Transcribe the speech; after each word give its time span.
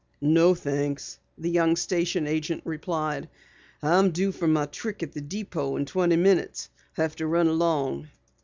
"No, 0.19 0.55
thanks," 0.55 1.19
the 1.37 1.51
young 1.51 1.75
station 1.75 2.25
agent 2.25 2.63
replied. 2.65 3.29
"I'm 3.83 4.09
due 4.09 4.31
for 4.31 4.47
my 4.47 4.65
trick 4.65 5.03
at 5.03 5.11
the 5.11 5.21
Depot 5.21 5.75
in 5.75 5.85
twenty 5.85 6.15
minutes. 6.15 6.69
Have 6.93 7.15
to 7.17 7.27
run 7.27 7.45
along." 7.45 8.07